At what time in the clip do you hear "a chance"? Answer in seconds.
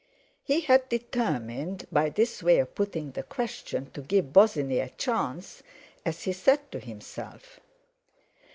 4.79-5.61